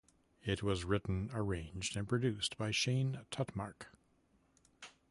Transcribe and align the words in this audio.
It 0.43 0.63
was 0.63 0.83
written, 0.83 1.29
arranged, 1.31 1.95
and 1.95 2.09
produced 2.09 2.57
by 2.57 2.71
Shane 2.71 3.19
Tutmarc. 3.29 3.85